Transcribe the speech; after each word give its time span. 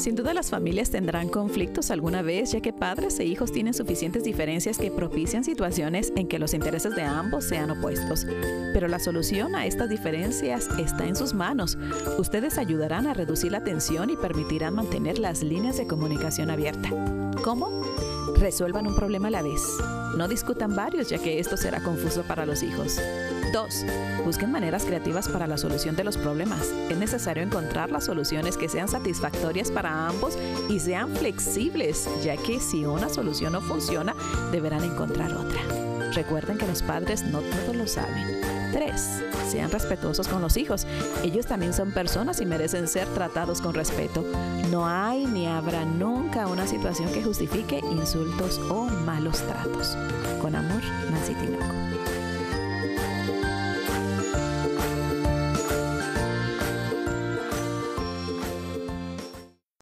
Sin 0.00 0.16
duda 0.16 0.32
las 0.32 0.48
familias 0.48 0.90
tendrán 0.90 1.28
conflictos 1.28 1.90
alguna 1.90 2.22
vez, 2.22 2.52
ya 2.52 2.62
que 2.62 2.72
padres 2.72 3.20
e 3.20 3.26
hijos 3.26 3.52
tienen 3.52 3.74
suficientes 3.74 4.24
diferencias 4.24 4.78
que 4.78 4.90
propician 4.90 5.44
situaciones 5.44 6.10
en 6.16 6.26
que 6.26 6.38
los 6.38 6.54
intereses 6.54 6.96
de 6.96 7.02
ambos 7.02 7.44
sean 7.44 7.70
opuestos. 7.70 8.26
Pero 8.72 8.88
la 8.88 8.98
solución 8.98 9.54
a 9.54 9.66
estas 9.66 9.90
diferencias 9.90 10.70
está 10.78 11.06
en 11.06 11.16
sus 11.16 11.34
manos. 11.34 11.76
Ustedes 12.16 12.56
ayudarán 12.56 13.08
a 13.08 13.12
reducir 13.12 13.52
la 13.52 13.62
tensión 13.62 14.08
y 14.08 14.16
permitirán 14.16 14.72
mantener 14.72 15.18
las 15.18 15.42
líneas 15.42 15.76
de 15.76 15.86
comunicación 15.86 16.48
abiertas. 16.48 16.94
¿Cómo? 17.44 17.68
Resuelvan 18.38 18.86
un 18.86 18.96
problema 18.96 19.28
a 19.28 19.32
la 19.32 19.42
vez. 19.42 19.60
No 20.16 20.28
discutan 20.28 20.74
varios, 20.74 21.10
ya 21.10 21.18
que 21.18 21.38
esto 21.40 21.58
será 21.58 21.82
confuso 21.82 22.22
para 22.22 22.46
los 22.46 22.62
hijos. 22.62 22.98
2. 23.52 23.84
Busquen 24.24 24.52
maneras 24.52 24.84
creativas 24.84 25.28
para 25.28 25.46
la 25.46 25.56
solución 25.56 25.96
de 25.96 26.04
los 26.04 26.16
problemas. 26.16 26.72
Es 26.88 26.96
necesario 26.96 27.42
encontrar 27.42 27.90
las 27.90 28.04
soluciones 28.04 28.56
que 28.56 28.68
sean 28.68 28.88
satisfactorias 28.88 29.70
ambos 29.90 30.38
y 30.68 30.78
sean 30.78 31.14
flexibles, 31.16 32.08
ya 32.22 32.36
que 32.36 32.60
si 32.60 32.84
una 32.84 33.08
solución 33.08 33.52
no 33.52 33.60
funciona, 33.60 34.14
deberán 34.52 34.84
encontrar 34.84 35.32
otra. 35.32 35.60
Recuerden 36.12 36.58
que 36.58 36.66
los 36.66 36.82
padres 36.82 37.22
no 37.22 37.40
todos 37.40 37.76
lo 37.76 37.86
saben. 37.86 38.40
3. 38.72 39.22
Sean 39.50 39.70
respetuosos 39.70 40.28
con 40.28 40.42
los 40.42 40.56
hijos. 40.56 40.86
Ellos 41.22 41.46
también 41.46 41.72
son 41.72 41.92
personas 41.92 42.40
y 42.40 42.46
merecen 42.46 42.88
ser 42.88 43.06
tratados 43.08 43.60
con 43.60 43.74
respeto. 43.74 44.24
No 44.70 44.86
hay 44.86 45.26
ni 45.26 45.46
habrá 45.46 45.84
nunca 45.84 46.46
una 46.46 46.66
situación 46.66 47.12
que 47.12 47.22
justifique 47.22 47.80
insultos 47.90 48.58
o 48.70 48.84
malos 48.84 49.38
tratos. 49.38 49.96
Con 50.40 50.54
amor, 50.54 50.82
Nancy 51.10 51.34
Tinoco. 51.34 51.89